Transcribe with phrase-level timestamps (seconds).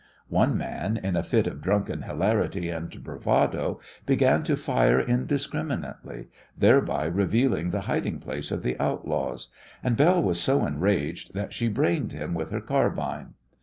[0.29, 7.05] One man, in a fit of drunken hilarity and bravado, began to fire indiscriminately, thereby
[7.05, 9.49] revealing the hiding place of the outlaws,
[9.83, 13.35] and Belle was so enraged that she brained him with her carbine.